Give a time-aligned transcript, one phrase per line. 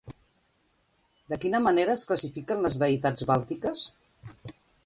[1.33, 3.85] De quina manera es classifiquen les deïtats bàltiques?